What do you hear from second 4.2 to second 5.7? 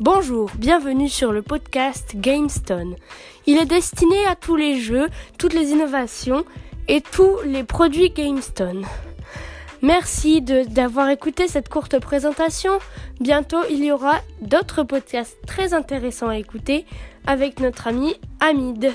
à tous les jeux, toutes les